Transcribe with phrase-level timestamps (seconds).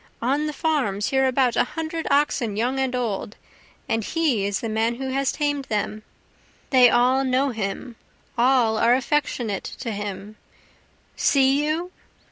[0.19, 3.35] on the farms hereabout a hundred oxen young and old,
[3.87, 6.01] and he is the man who has tamed them,
[6.71, 7.95] They all know him,
[8.35, 10.37] all are affectionate to him;
[11.15, 11.91] See you!